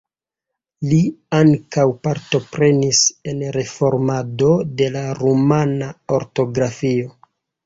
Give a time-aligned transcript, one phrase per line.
[0.93, 1.01] Li
[1.39, 3.01] ankaŭ partoprenis
[3.33, 7.15] en reformado de la rumana ortografio.